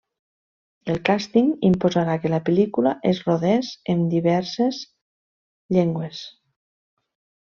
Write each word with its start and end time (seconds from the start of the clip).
El 0.93 0.95
càsting 1.09 1.51
imposarà 1.69 2.15
que 2.23 2.31
la 2.35 2.39
pel·lícula 2.47 2.93
es 3.11 3.21
rodés 3.27 3.69
en 3.95 4.01
diverses 4.15 4.79
llengües. 5.77 6.23